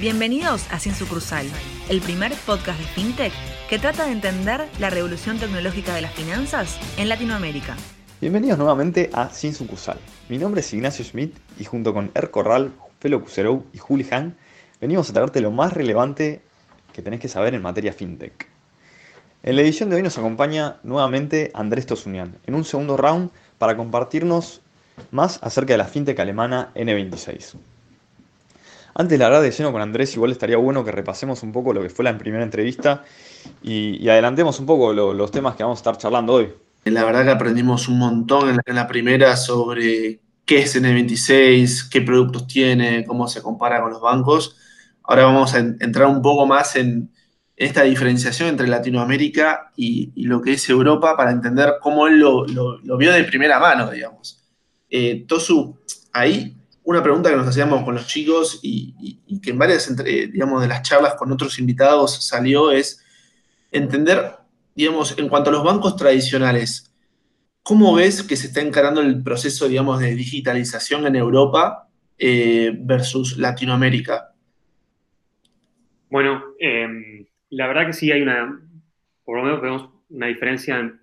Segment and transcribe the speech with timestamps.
[0.00, 1.44] Bienvenidos a Sin Sucursal,
[1.88, 3.32] el primer podcast de FinTech
[3.68, 7.74] que trata de entender la revolución tecnológica de las finanzas en Latinoamérica.
[8.20, 9.98] Bienvenidos nuevamente a Sin Sucursal.
[10.28, 14.36] Mi nombre es Ignacio Schmidt y junto con Er Corral, Felo Cuserou y Juli Han,
[14.80, 16.42] venimos a traerte lo más relevante
[16.92, 18.48] que tenés que saber en materia FinTech.
[19.42, 23.76] En la edición de hoy nos acompaña nuevamente Andrés Tosunian en un segundo round para
[23.76, 24.60] compartirnos
[25.10, 27.56] más acerca de la FinTech alemana N26.
[28.98, 31.80] Antes de hablar de lleno con Andrés, igual estaría bueno que repasemos un poco lo
[31.80, 33.04] que fue la primera entrevista
[33.62, 36.52] y, adelantemos un poco los temas que vamos a estar charlando hoy.
[36.84, 42.48] La verdad que aprendimos un montón en la, primera sobre qué es N26, qué productos
[42.48, 44.56] tiene, cómo se compara con los bancos.
[45.04, 47.12] Ahora vamos a entrar un poco más en
[47.54, 52.46] esta diferenciación entre Latinoamérica y, lo que es Europa para entender cómo él lo,
[52.98, 54.42] vio de primera mano, digamos.
[54.90, 55.78] Eh, Tosu,
[56.12, 56.57] ahí
[56.88, 59.94] una pregunta que nos hacíamos con los chicos y, que en varias
[60.32, 63.04] digamos, de las charlas con otros invitados salió es
[63.70, 64.36] entender,
[64.74, 66.90] digamos, en cuanto a los bancos tradicionales,
[67.62, 73.36] ¿cómo ves que se está encarando el proceso, digamos, de digitalización en Europa eh, versus
[73.36, 74.32] Latinoamérica?
[76.08, 78.66] Bueno, em, la verdad que sí hay una,
[79.26, 80.98] por lo menos vemos una diferencia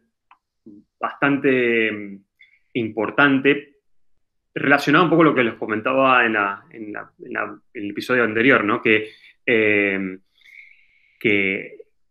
[0.99, 2.23] bastante em,
[2.73, 3.74] importante
[4.55, 6.35] relacionado un poco a lo que les comentaba en,
[7.73, 8.81] el episodio anterior, ¿no?
[8.81, 9.09] que,
[9.45, 10.17] eh,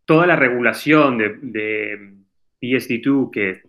[0.05, 2.15] toda la regulación de, de
[2.61, 3.63] PSD2 que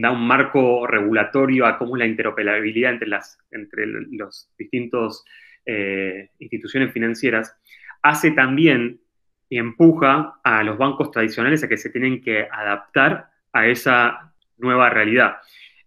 [0.00, 5.24] da un marco regulatorio a cómo es la interoperabilidad entre las entre los distintos
[5.66, 7.56] eh, instituciones financieras,
[8.02, 9.00] hace también
[9.48, 14.90] y empuja a los bancos tradicionales a que se tienen que adaptar a esa nueva
[14.90, 15.38] realidad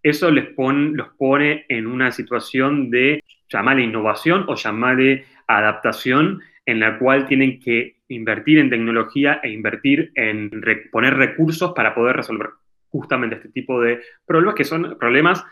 [0.04, 7.00] eso les los pone en una situación de llamarle innovación o llamarle adaptación en la
[7.00, 10.52] cual tienen que invertir en tecnología e invertir en
[10.92, 12.50] poner recursos para poder resolver
[12.90, 15.44] justamente este tipo de problemas que son problemas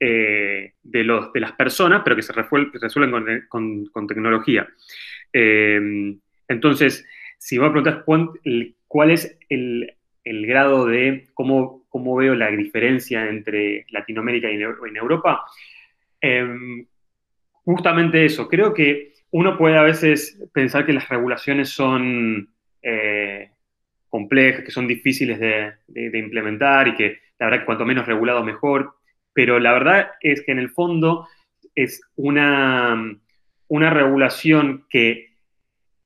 [0.00, 4.68] eh, de, los, de las personas, pero que se resuelven con, tecnología.
[5.32, 6.16] Eh,
[6.48, 7.06] entonces,
[7.38, 8.04] si me preguntas
[8.86, 14.96] cuál es el, el grado de cómo, cómo, veo la diferencia entre Latinoamérica y en
[14.96, 15.44] Europa,
[16.20, 16.86] em,
[17.64, 22.48] justamente eso, creo que uno puede a veces pensar que las regulaciones son
[22.82, 23.50] eh,
[24.08, 28.94] complejas, que son difíciles de, implementar y que la verdad que cuanto menos regulado mejor,
[29.32, 31.28] pero la verdad es que en el fondo
[31.74, 33.16] es una,
[33.68, 35.34] una regulación que,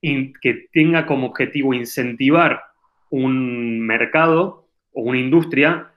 [0.01, 2.65] que tenga como objetivo incentivar
[3.11, 4.62] un mercado
[4.93, 5.93] o una industria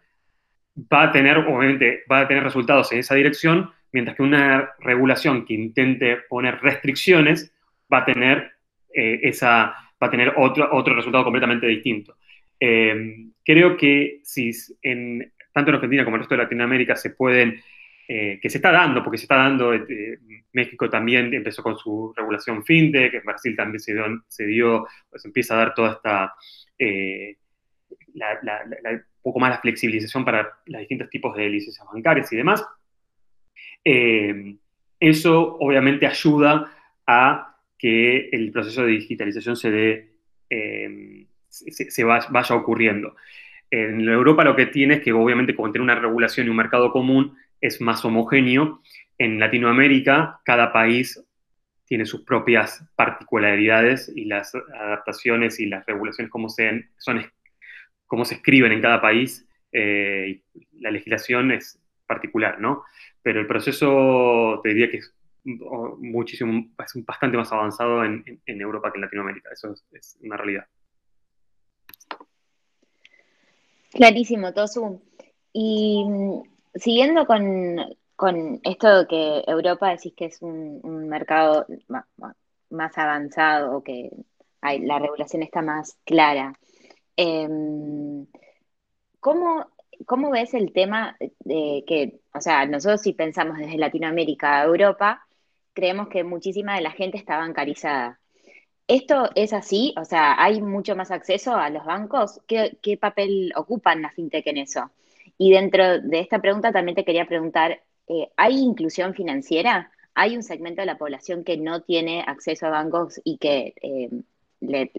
[0.78, 5.46] va a tener, obviamente, va a tener resultados en esa dirección, mientras que una regulación
[5.46, 7.54] que intente poner restricciones
[7.92, 8.52] va a tener,
[8.94, 12.18] eh, esa, va a tener otro, otro resultado completamente distinto.
[12.60, 14.52] Eh, creo que si
[14.82, 17.62] en, tanto en Argentina como en el resto de Latinoamérica se pueden,
[18.08, 19.72] eh, que se está dando, porque se está dando,
[20.52, 25.24] México también empezó con su regulación fintech, en Brasil también se dio, se dio pues
[25.26, 26.34] empieza a dar toda esta
[28.16, 32.66] un poco más la flexibilización para los distintos tipos de licencias bancarias y demás.
[33.84, 34.56] Eh,
[35.00, 36.72] eso obviamente ayuda
[37.06, 40.10] a que el proceso de digitalización se, dé,
[40.50, 43.16] eh, se, vaya, ocurriendo.
[43.70, 46.92] En Europa lo que tiene es que obviamente como tiene una regulación y un mercado
[46.92, 48.82] común es más homogéneo.
[49.18, 51.24] En Latinoamérica cada país
[51.86, 57.24] tiene sus propias particularidades y las adaptaciones y las regulaciones como se, son,
[58.08, 59.48] cómo se escriben en cada país.
[59.72, 60.42] Eh,
[60.80, 62.84] la legislación es particular, ¿no?
[63.22, 65.14] Pero el proceso te diría que es
[65.46, 69.50] muchísimo, es bastante más avanzado en, Europa que en Latinoamérica.
[69.52, 70.66] Eso es, una realidad.
[73.92, 75.02] Clarísimo, Tosu.
[75.54, 76.42] Y mm,
[76.76, 77.78] siguiendo con,
[78.16, 81.66] con esto que Europa decís que es un, mercado
[82.70, 84.10] más, avanzado, que
[84.62, 86.54] la regulación está más clara,
[87.18, 88.26] em,
[89.20, 95.26] ¿cómo, ves el tema de que, o sea, nosotros si pensamos desde Latinoamérica a Europa,
[95.74, 98.20] creemos que muchísima de la gente está bancarizada.
[98.88, 99.94] ¿Esto es así?
[99.98, 102.42] O sea, ¿hay mucho más acceso a los bancos?
[102.48, 104.92] ¿Qué, papel ocupan la fintech en eso?
[105.38, 109.92] Y dentro de esta pregunta también te quería preguntar eh, ¿hay inclusión financiera?
[110.14, 114.10] ¿Hay un segmento de la población que no tiene acceso a bancos y que, eh,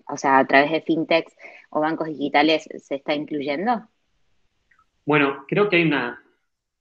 [0.08, 1.34] o sea, a través de fintechs
[1.70, 3.88] o bancos digitales se está incluyendo?
[5.04, 6.22] Bueno, creo que hay una,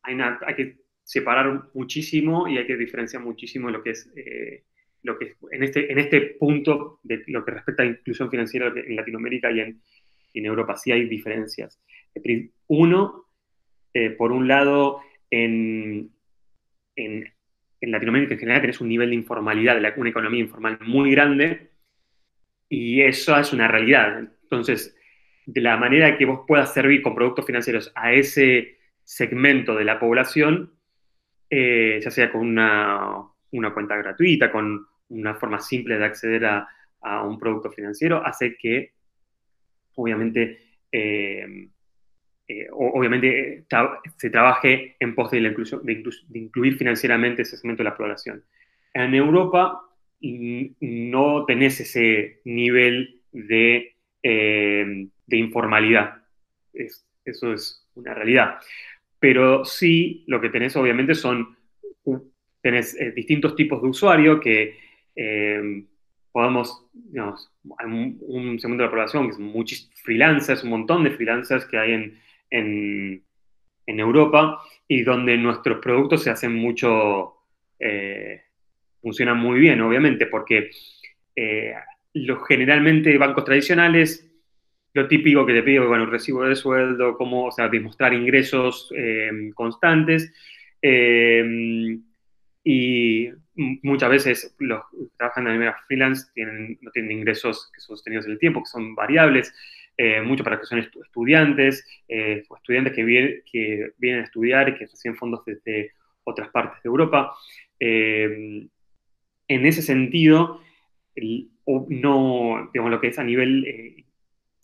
[0.01, 4.63] hay, que separar muchísimo y hay que diferenciar muchísimo lo que es eh,
[5.03, 8.95] lo que en este, en este punto de lo que respecta a inclusión financiera en
[8.95, 9.81] Latinoamérica y en,
[10.33, 11.79] en Europa, sí hay diferencias.
[12.67, 13.25] Uno,
[13.93, 16.11] eh, por un lado, en,
[16.95, 17.31] en,
[17.81, 21.69] Latinoamérica en general tenés un nivel de informalidad, una economía informal muy grande,
[22.69, 24.19] y eso es una realidad.
[24.43, 24.95] Entonces,
[25.45, 29.99] de la manera que vos puedas servir con productos financieros a ese segmento de la
[29.99, 30.73] población,
[31.49, 33.21] eh, ya sea con una,
[33.51, 36.67] una, cuenta gratuita, con una forma simple de acceder a,
[37.01, 38.93] a un producto financiero, hace que,
[39.95, 40.59] obviamente,
[40.91, 41.69] eh,
[42.47, 43.65] eh, obviamente
[44.17, 46.03] se trabaje en pos de, la inclusión, de,
[46.33, 48.43] incluir financieramente ese segmento de la población.
[48.93, 49.81] En Europa
[50.79, 53.95] no tenés ese nivel de
[55.27, 56.21] de informalidad.
[56.73, 58.59] eso es una realidad.
[59.19, 61.57] Pero sí, lo que tenés obviamente son,
[62.61, 64.77] tenés eh, distintos tipos de usuario que
[65.15, 65.85] eh,
[66.31, 71.11] podamos, digamos, hay un, segundo de la población que es muchos freelancers, un montón de
[71.11, 72.19] freelancers que hay en,
[73.87, 77.35] en, Europa y donde nuestros productos se hacen mucho,
[77.79, 78.41] eh,
[79.05, 80.71] funcionan muy bien, obviamente, porque
[82.13, 84.25] los generalmente bancos tradicionales
[84.95, 89.51] lo típico que te pido, bueno, recibo de sueldo, cómo, o sea, demostrar ingresos eh,
[89.53, 90.33] constantes.
[90.81, 91.99] Eh,
[92.63, 93.29] y
[93.83, 96.31] muchas veces los que trabajan de manera freelance
[96.81, 99.53] no tienen ingresos que son sostenidos en el tiempo, que son variables,
[99.97, 101.85] eh, mucho para que son estudiantes
[102.47, 105.91] o estudiantes que, que vienen a estudiar y que reciben fondos desde
[106.23, 107.35] otras partes de Europa.
[109.47, 110.61] En ese sentido,
[111.65, 114.05] no, digamos, lo que es a nivel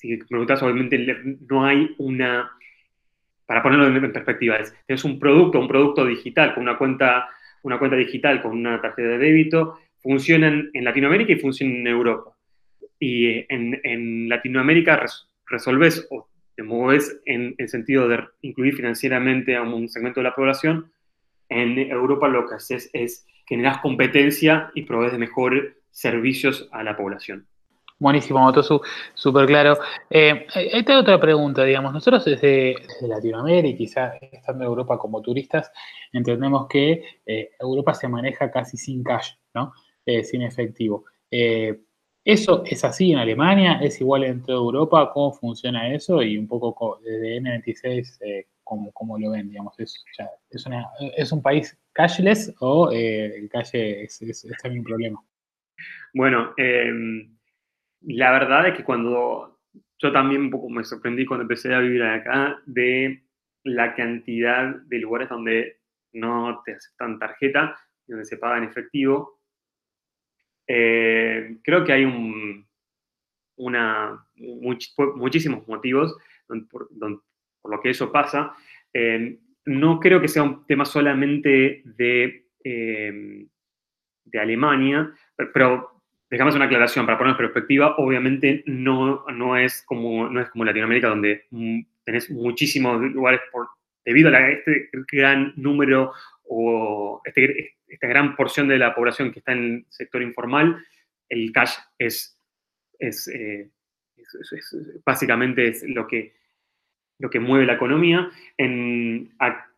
[0.02, 0.98] si preguntas, obviamente
[1.48, 2.52] no hay una,
[3.46, 7.30] para ponerlo en perspectiva, es, tienes un producto, un producto digital con una cuenta,
[7.62, 12.36] una cuenta digital con una tarjeta de débito, funcionan en Latinoamérica y funcionan en Europa.
[13.00, 15.06] Y en, Latinoamérica
[15.46, 20.36] resolves o te mueves en el sentido de incluir financieramente a un segmento de la
[20.36, 20.92] población.
[21.48, 26.96] En Europa lo que haces es generar competencia y provees de mejores servicios a la
[26.96, 27.46] población.
[28.00, 28.80] Buenísimo, Motosu,
[29.14, 29.78] súper claro.
[30.10, 35.70] Eh, esta otra pregunta, digamos, nosotros desde, Latinoamérica y quizás estando en Europa como turistas,
[36.14, 39.74] entendemos que eh, Europa se maneja casi sin cash, ¿no?
[40.06, 41.04] Eh, sin efectivo.
[41.30, 41.78] Eh,
[42.24, 43.80] ¿Eso es así en Alemania?
[43.82, 45.12] ¿Es igual en toda Europa?
[45.14, 46.24] ¿Cómo funciona eso?
[46.24, 49.50] Y un poco desde N26, ¿cómo, lo ven?
[49.50, 50.06] Digamos, ¿es,
[51.18, 55.24] es, un país cashless o el cash es, también un problema?
[56.14, 57.38] Bueno, em,
[58.02, 59.60] la verdad es que cuando
[59.98, 63.24] yo también un poco me sorprendí cuando empecé a vivir acá de
[63.64, 65.82] la cantidad de lugares donde
[66.14, 67.78] no te aceptan tarjeta,
[68.08, 69.42] donde se paga en efectivo.
[70.68, 72.68] Eh, creo que hay un,
[73.58, 76.18] una, muchísimos motivos
[76.70, 78.54] por, lo que eso pasa.
[78.94, 83.46] Eh, no creo que sea un tema solamente de, eh,
[84.26, 85.12] de Alemania,
[85.54, 90.50] pero dejamos una aclaración para poner en perspectiva, obviamente no, no, es como, no es
[90.50, 93.68] como Latinoamérica donde mm, tenés muchísimos lugares por,
[94.06, 96.14] debido a este gran número
[96.48, 100.84] o este, esta gran porción de la población que está en el sector informal,
[101.30, 102.38] el cash es,
[102.98, 103.70] es, eh,
[105.06, 106.34] básicamente es lo que,
[107.22, 108.30] lo que mueve la economía.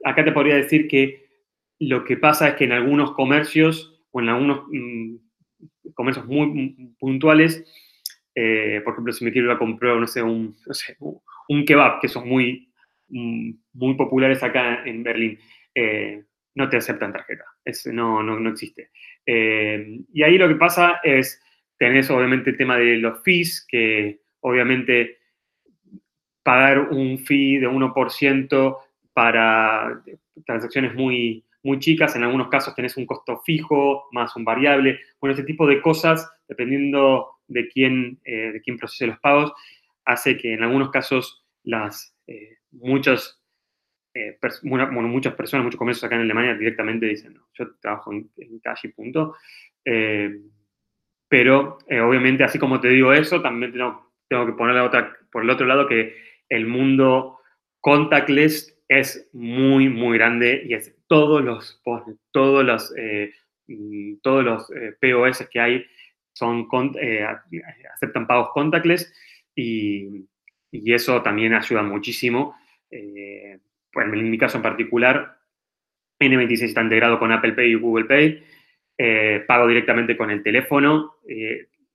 [0.03, 1.27] Acá te podría decir que
[1.79, 5.15] lo que pasa es que en algunos comercios o en algunos mm,
[5.93, 7.63] comercios muy puntuales.
[8.35, 10.55] Eh, por ejemplo, si me quiero ir a comprar, no sé, un,
[11.65, 12.71] kebab, que son muy,
[13.09, 15.39] mm, muy populares acá en Berlín,
[15.75, 16.23] eh,
[16.55, 17.45] no te aceptan tarjeta.
[17.91, 18.91] No, no, no, existe.
[19.25, 21.41] Eh, y ahí lo que pasa es,
[21.77, 25.17] tenés obviamente el tema de los fees, que obviamente
[26.43, 28.77] pagar un fee de 1%
[29.13, 30.03] para
[30.45, 34.99] transacciones muy, muy chicas, en algunos casos tenés un costo fijo más un variable.
[35.19, 39.53] Bueno, ese tipo de cosas, dependiendo de quién, eh, de quién procese los pagos,
[40.05, 43.41] hace que en algunos casos las eh, muchas,
[44.13, 48.29] eh, bueno, muchas personas, muchos comercios acá en Alemania directamente dicen, no, yo trabajo en,
[48.61, 49.35] cash y punto.
[51.27, 55.43] pero obviamente, así como te digo eso, también tengo, tengo que poner la otra, por
[55.43, 56.13] el otro lado que
[56.49, 57.39] el mundo
[57.79, 61.81] contactless es muy, muy grande y es todos los,
[62.31, 63.33] todos los, eh,
[63.67, 65.85] mm, todos los eh, POS que hay
[66.33, 66.67] son,
[66.99, 67.25] eh,
[67.93, 69.13] aceptan pagos contactless
[69.55, 70.25] y,
[70.71, 72.55] y, eso también ayuda muchísimo.
[72.89, 75.37] Pues en mi caso en particular,
[76.19, 78.43] N26 está integrado con Apple Pay y Google Pay
[79.45, 81.17] pago directamente con el teléfono,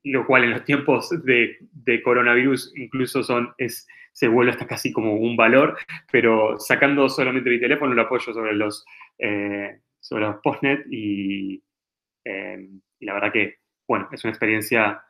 [0.05, 1.59] lo cual en los tiempos de,
[2.03, 5.77] coronavirus incluso son, es, se vuelve hasta casi como un valor,
[6.11, 8.85] pero sacando solamente mi teléfono lo apoyo sobre los,
[9.19, 11.63] eh, sobre los postnet y,
[12.25, 15.03] y, la verdad que, bueno, es una experiencia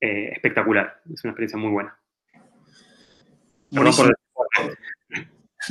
[0.00, 1.94] espectacular, es una experiencia muy buena.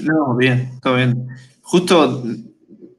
[0.03, 1.27] No, bien, todo bien.
[1.61, 2.23] Justo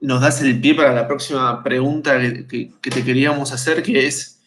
[0.00, 4.39] nos das el pie para la próxima pregunta que, te queríamos hacer, que es,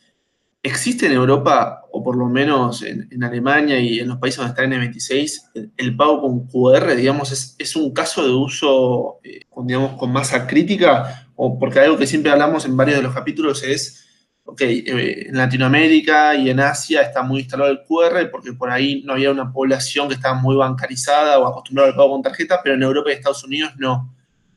[0.64, 4.64] ¿existe en Europa, o por lo menos en, Alemania y en los países donde está
[4.64, 10.12] N26, el, pago con QR, digamos, es, un caso de uso, eh, con, digamos, con
[10.12, 11.28] masa crítica?
[11.36, 14.06] O porque algo que siempre hablamos en varios de los capítulos es,
[14.46, 19.04] ok, eh, en Latinoamérica y en Asia está muy instalado el QR porque por ahí
[19.04, 22.76] no había una población que estaba muy bancarizada o acostumbrada al pago con tarjeta, pero
[22.76, 24.16] en Europa y Estados Unidos no.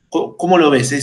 [0.09, 0.93] ¿Cómo, lo ves?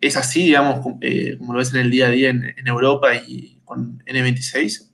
[0.00, 3.55] ¿Es, así, digamos, eh, como lo ves en el día a día en, Europa y
[3.66, 4.90] con N26?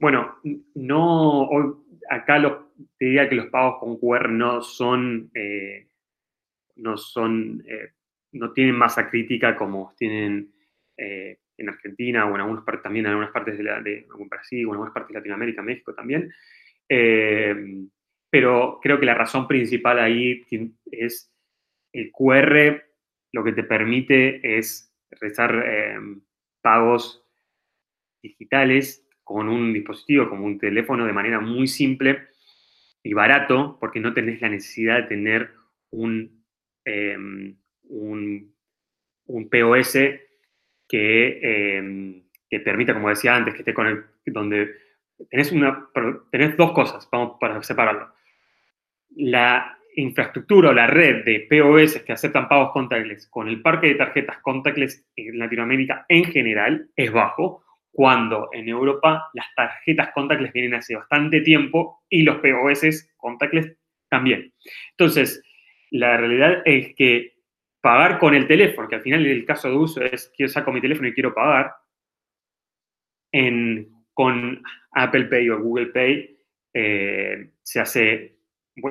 [0.00, 0.36] Bueno,
[0.74, 1.48] no,
[2.08, 2.40] acá
[2.98, 5.88] te diría que los pagos con QR no son, eh,
[6.76, 7.92] no son, eh,
[8.32, 10.52] no tienen masa crítica como tienen
[10.96, 14.92] en Argentina o en algunas partes también, en algunas partes de, Brasil o en algunas
[14.92, 16.30] partes de Latinoamérica, México también.
[18.30, 20.44] pero creo que la razón principal ahí
[20.90, 21.32] es
[21.94, 22.82] el QR
[23.32, 25.64] lo que te permite es realizar
[26.60, 27.24] pagos
[28.22, 32.28] digitales con un dispositivo como un teléfono de manera muy simple
[33.02, 35.50] y barato, porque no tenés la necesidad de tener
[35.90, 36.44] un,
[36.84, 38.52] em, un,
[39.50, 39.98] POS
[40.88, 44.74] que, em, que, permita, como decía antes, que esté con el, donde
[45.30, 45.88] tenés, una,
[46.30, 48.12] tenés dos cosas, vamos para separarlo.
[49.16, 53.94] La infraestructura o la red de POS que aceptan pagos contactless con el parque de
[53.94, 60.74] tarjetas contactless en Latinoamérica en general es bajo, cuando en Europa las tarjetas contactless vienen
[60.74, 63.76] hace bastante tiempo y los POS contactless
[64.08, 64.52] también.
[64.92, 65.42] Entonces,
[65.90, 67.34] la realidad es que
[67.80, 70.80] pagar con el teléfono, que al final el caso de uso es quiero saco mi
[70.80, 71.72] teléfono y quiero pagar,
[74.12, 76.38] con Apple Pay o Google Pay
[76.74, 78.40] eh, se hace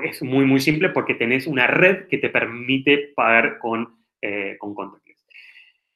[0.04, 4.76] es muy, muy simple porque tenés una red que te permite pagar con, eh, con
[4.76, 5.09] contactless.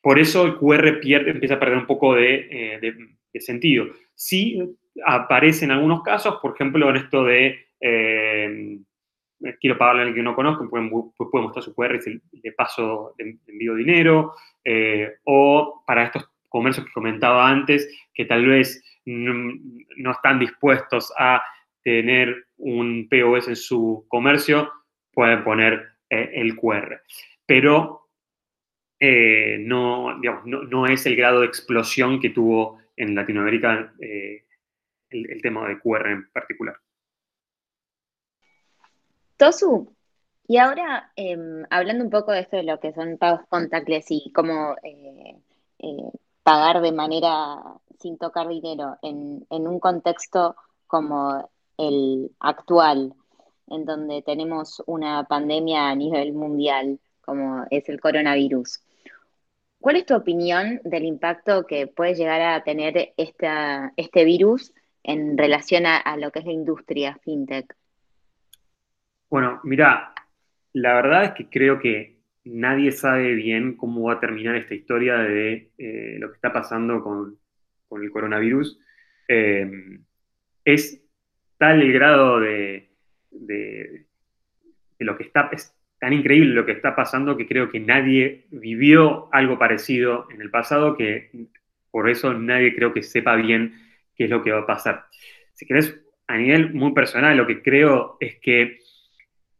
[0.03, 3.87] Por eso el QR pierde, empieza a perder un poco de, eh, sentido.
[4.13, 4.59] Sí
[5.03, 8.77] aparece en algunos casos, por ejemplo, en esto de eh,
[9.59, 13.15] quiero pagarle a alguien que no conozco, pueden, puede mostrar su QR y le paso,
[13.17, 14.33] de envío dinero,
[15.25, 21.41] o para estos comercios que comentaba antes, que tal vez no están dispuestos a
[21.83, 24.71] tener un POS en su comercio,
[25.13, 27.01] pueden poner eh, el QR.
[27.45, 28.02] Pero
[29.05, 34.45] eh, no, no, es el grado de explosión que tuvo en Latinoamérica eh,
[35.09, 36.77] el, tema de QR en particular.
[39.35, 39.93] Tosu,
[40.47, 44.31] y ahora em, hablando un poco de esto de lo que son pagos contactless y
[44.33, 44.77] cómo
[46.43, 47.57] pagar de manera
[47.99, 50.55] sin tocar dinero en, en un contexto
[50.87, 53.13] como el actual,
[53.67, 58.79] en donde tenemos una pandemia a nivel mundial, como es el coronavirus.
[59.83, 64.73] ¿Cuál es tu opinión del impacto que puede llegar a tener este virus
[65.03, 67.75] en relación a, lo que es la industria fintech?
[69.29, 70.13] Bueno, mira,
[70.71, 75.17] la verdad es que creo que nadie sabe bien cómo va a terminar esta historia
[75.17, 77.37] de eh, lo que está pasando con,
[78.01, 78.79] el coronavirus.
[79.27, 79.99] Eh,
[80.63, 81.03] es
[81.57, 82.89] tal el grado de,
[84.99, 89.29] lo que está, es tan increíble lo que está pasando que creo que nadie vivió
[89.31, 91.29] algo parecido en el pasado, que
[91.91, 93.73] por eso nadie creo que sepa bien
[94.13, 95.05] qué es lo que va a pasar.
[95.53, 98.81] Si querés, a nivel muy personal, lo que creo es que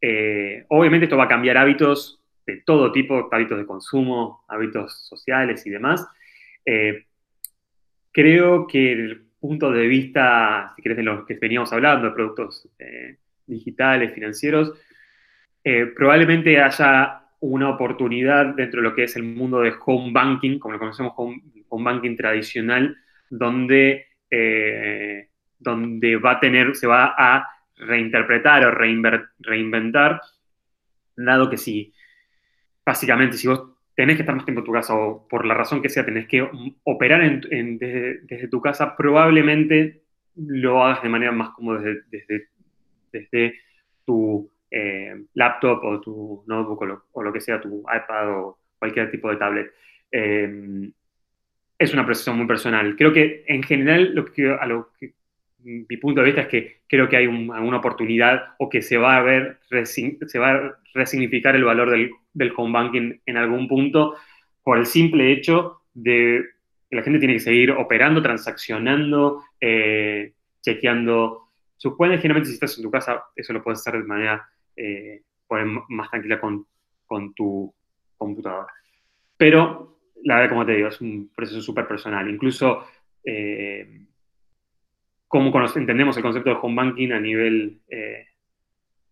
[0.02, 5.66] eh, obviamente esto va a cambiar hábitos de todo tipo, hábitos de consumo, hábitos sociales
[5.66, 6.06] y demás.
[6.66, 7.06] Eh,
[8.12, 13.16] creo que punto de vista, si querés, de los que veníamos hablando, de productos eh,
[13.48, 14.74] digitales, financieros,
[15.64, 20.60] eh, probablemente haya una oportunidad dentro de lo que es el mundo de home banking,
[20.60, 22.98] como lo conocemos home, banking tradicional,
[23.30, 25.30] donde, eh,
[25.60, 30.22] donde va a tener, se va a reinterpretar o reinventar,
[31.16, 31.94] dado que si,
[32.86, 35.82] básicamente, si vos tenés que estar más tiempo en tu casa o por la razón
[35.82, 36.48] que sea tenés que
[36.84, 40.04] operar desde, tu casa, probablemente
[40.36, 42.48] lo hagas de manera más cómoda desde,
[43.12, 43.60] desde,
[44.06, 49.30] tu eh, laptop o tu notebook o lo, que sea, tu iPad o cualquier tipo
[49.30, 49.72] de tablet.
[50.12, 50.92] Em,
[51.78, 52.96] es una apreciación muy personal.
[52.96, 54.16] Creo que en general
[54.60, 54.90] a lo
[55.64, 59.18] mi punto de vista es que creo que hay una oportunidad o que se va
[59.18, 64.16] a ver, se va a resignificar el valor del, del home banking en algún punto
[64.64, 66.44] por el simple hecho de
[66.90, 72.22] que la gente tiene que seguir operando, transaccionando, eh, chequeando sus cuentas.
[72.22, 75.22] Generalmente si estás en tu casa, eso lo puedes hacer de manera eh,
[75.90, 76.66] más tranquila con,
[77.06, 77.74] con tu
[78.18, 78.74] computadora.
[79.38, 82.30] Pero la verdad, como te digo, es un proceso súper personal.
[82.30, 82.86] Incluso
[83.24, 84.06] eh,
[85.28, 88.28] cómo entendemos el concepto de home banking a nivel eh,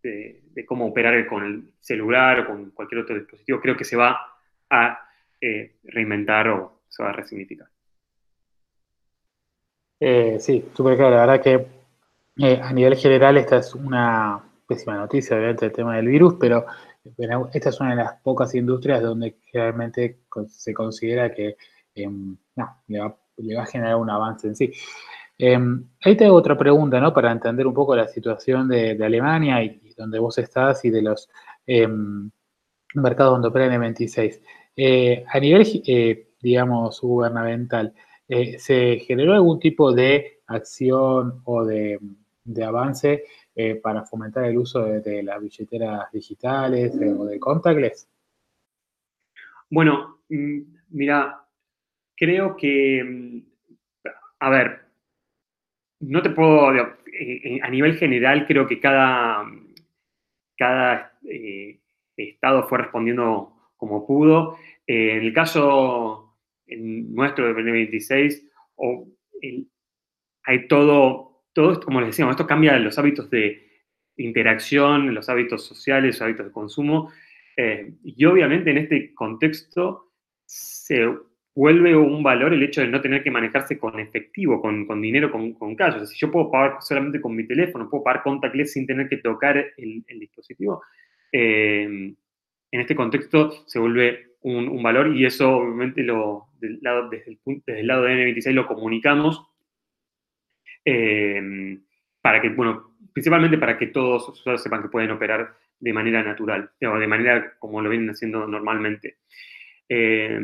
[0.03, 4.19] de, cómo operar con el celular o con cualquier otro dispositivo, creo que se va
[4.69, 4.99] a
[5.39, 7.67] eh, reinventar o se va a resignificar.
[10.39, 11.15] sí, súper claro.
[11.15, 16.07] La verdad que a nivel general esta es una pésima noticia, obviamente, el tema del
[16.07, 16.65] virus, pero
[17.51, 21.57] esta es una de las pocas industrias donde realmente se considera que
[21.95, 22.37] em,
[22.87, 24.71] le, va, a generar un avance en sí.
[25.37, 27.13] Em, ahí tengo otra pregunta, ¿no?
[27.13, 31.29] Para entender un poco la situación de, Alemania y, donde vos estás y de los
[31.65, 32.31] em,
[32.93, 34.41] mercados donde opera N26.
[34.75, 37.93] Eh, a nivel, eh, digamos, gubernamental,
[38.27, 41.99] eh, ¿se generó algún tipo de acción o de
[42.63, 48.07] avance eh, para fomentar el uso de, las billeteras digitales eh, o de contactless?
[49.69, 50.59] Bueno, mm,
[50.91, 51.45] mira,
[52.15, 53.39] creo que, mm,
[54.39, 54.81] a ver,
[55.99, 59.45] no te puedo, eh, a nivel general creo que cada,
[60.57, 61.11] cada
[62.15, 64.57] estado fue respondiendo como pudo.
[64.87, 68.49] en el caso nuestro de 2026,
[70.43, 73.67] hay todo todo esto, como les decíamos, esto cambia los hábitos de
[74.17, 77.11] interacción, los hábitos sociales, los hábitos de consumo.
[77.57, 80.13] Eh, y obviamente en este contexto
[80.45, 81.07] se
[81.53, 85.53] vuelve un valor el hecho de no tener que manejarse con efectivo, con, dinero, con,
[85.53, 89.17] con si yo puedo pagar solamente con mi teléfono, puedo pagar contactless sin tener que
[89.17, 90.81] tocar el, dispositivo,
[91.31, 92.13] eh,
[92.71, 96.73] en este contexto se vuelve un, valor y eso obviamente desde
[97.81, 99.45] el lado de N26 lo comunicamos
[100.85, 101.79] eh,
[102.21, 106.23] para que, bueno, principalmente para que todos los usuarios sepan que pueden operar de manera
[106.23, 109.17] natural, o de manera como lo vienen haciendo normalmente.
[109.89, 110.39] Eh,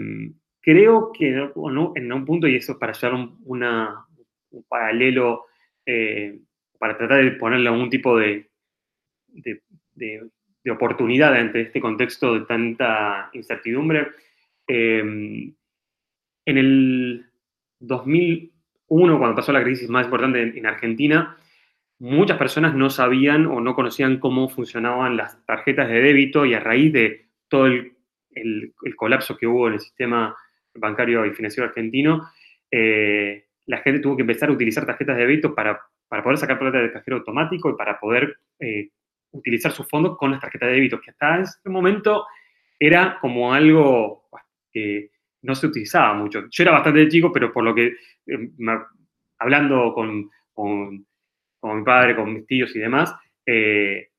[0.62, 5.46] creo que en un punto, y eso para llevar un, paralelo,
[5.86, 6.40] eh,
[6.80, 8.50] para tratar de ponerle algún tipo de,
[9.28, 9.62] de,
[10.70, 14.10] oportunidad ante este contexto de tanta incertidumbre,
[14.68, 17.26] en el
[17.80, 18.54] 2000,
[18.88, 21.38] uno, cuando pasó la crisis más importante en, Argentina,
[22.00, 26.60] muchas personas no sabían o no conocían cómo funcionaban las tarjetas de débito y a
[26.60, 27.94] raíz de todo el,
[28.96, 30.36] colapso que hubo en el sistema
[30.74, 32.30] bancario y financiero argentino,
[32.70, 36.78] eh, la gente tuvo que empezar a utilizar tarjetas de débito para, poder sacar plata
[36.78, 38.92] del cajero automático y para poder eh,
[39.32, 42.26] utilizar sus fondos con las tarjetas de débito, que hasta ese momento
[42.80, 44.30] era como algo
[44.72, 45.10] que
[45.42, 46.46] no se utilizaba mucho.
[46.50, 48.52] Yo era bastante chico, pero por lo que, eh,
[49.40, 51.06] hablando con, con,
[51.62, 54.10] mi padre, con mis tíos y demás, eh,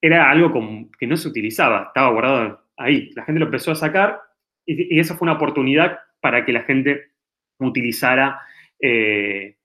[0.00, 0.52] era algo
[0.98, 3.10] que no se utilizaba, estaba guardado ahí.
[3.14, 4.20] La gente lo empezó a sacar
[4.64, 7.10] y, y esa fue una oportunidad para que la gente
[7.58, 8.40] utilizara,
[8.78, 9.56] eh,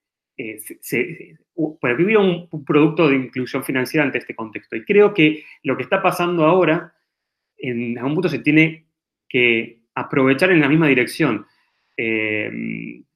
[1.79, 4.75] para que hubiera un, un, producto de inclusión financiera ante este contexto.
[4.75, 6.93] Y creo que lo que está pasando ahora,
[7.57, 8.87] en algún punto se tiene
[9.29, 11.47] que aprovechar en la misma dirección.
[11.97, 12.51] Eh,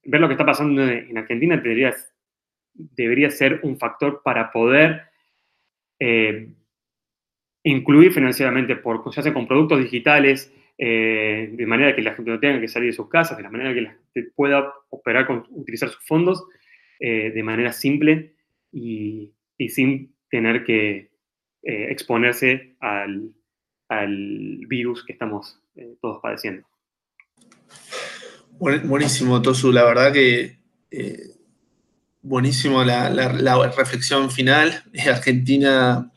[0.03, 1.93] ver lo que está pasando en Argentina debería,
[2.73, 5.03] debería ser un factor para poder
[5.99, 6.47] eh,
[7.63, 12.39] incluir financieramente, por, ya sea con productos digitales, eh, de manera que la gente no
[12.39, 15.45] tenga que salir de sus casas, de la manera que la gente pueda operar con
[15.49, 16.47] utilizar sus fondos
[17.01, 18.33] de manera simple
[18.73, 19.33] y,
[19.69, 21.11] sin tener que
[21.63, 23.31] exponerse al,
[23.89, 25.59] al virus que estamos
[26.01, 26.65] todos padeciendo.
[28.59, 29.71] Buenísimo, Tosu.
[29.71, 30.59] La verdad que
[30.91, 31.35] eh,
[32.21, 33.09] buenísimo la,
[33.75, 34.83] reflexión final.
[35.07, 36.11] Argentina,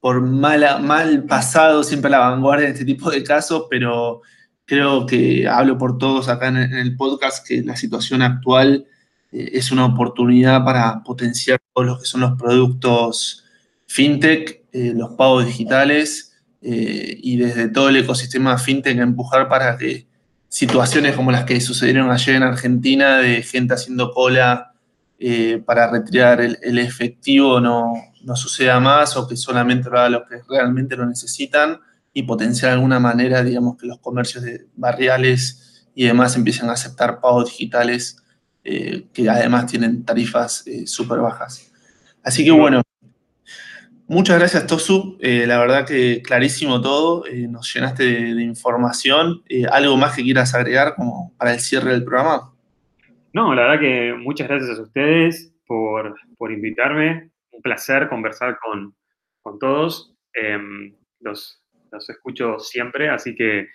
[0.00, 4.22] por mala, mal pasado, siempre a la vanguardia en este tipo de casos, pero
[4.64, 8.86] creo que hablo por todos acá en, el podcast que la situación actual
[9.32, 13.44] eh, es una oportunidad para potenciar todos los que son los productos
[13.86, 16.27] fintech, eh, los pagos digitales
[16.60, 20.08] y desde todo el ecosistema fintech empujar para que
[20.48, 24.72] situaciones como las que sucedieron ayer en Argentina, de gente haciendo cola
[25.18, 27.92] eh, para retirar el, efectivo, no,
[28.22, 31.80] no, suceda más o que solamente lo haga los que realmente lo necesitan
[32.12, 36.72] y potenciar de alguna manera, digamos, que los comercios de barriales y además empiecen a
[36.72, 38.22] aceptar pagos digitales
[38.64, 41.70] eh, que además tienen tarifas eh, súper bajas.
[42.22, 42.82] Así que bueno,
[44.08, 49.42] muchas gracias Tosu, eh, la verdad que clarísimo todo, nos llenaste de, información.
[49.70, 52.52] ¿Algo más que quieras agregar como para el cierre del programa?
[53.32, 56.16] No, la verdad que muchas gracias a ustedes por,
[56.50, 57.30] invitarme.
[57.52, 58.94] Un placer conversar con,
[59.58, 60.14] todos.
[60.34, 63.68] Em, los, los, escucho siempre, así que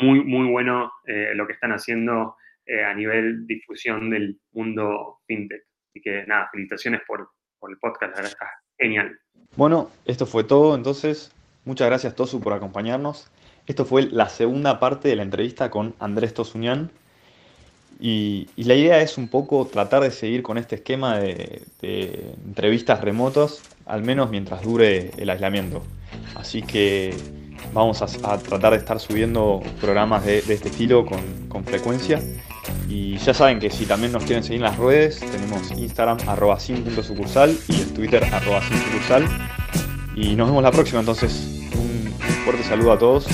[0.00, 0.92] muy, muy bueno
[1.34, 5.64] lo que están haciendo eh, a nivel difusión del mundo fintech.
[5.90, 7.28] Así que nada, felicitaciones por,
[7.68, 8.38] el podcast, la verdad
[8.82, 9.18] genial.
[9.56, 11.32] Bueno, esto fue todo entonces.
[11.64, 13.28] Muchas gracias Tosu por acompañarnos.
[13.66, 16.90] Esto fue la segunda parte de la entrevista con Andrés Tosuñán.
[18.00, 21.62] Y, la idea es un poco tratar de seguir con este esquema de,
[22.44, 25.84] entrevistas remotas, al menos mientras dure el aislamiento.
[26.34, 27.14] Así que
[27.72, 28.06] vamos a,
[28.38, 32.20] tratar de estar subiendo programas de, este estilo con, con frecuencia.
[32.88, 36.60] Y ya saben que si también nos quieren seguir en las redes, tenemos Instagram arroba
[36.60, 39.24] sin.sucursal y el Twitter arroba sin sucursal.
[40.14, 42.12] Y nos vemos la próxima, entonces un
[42.44, 43.26] fuerte saludo a todos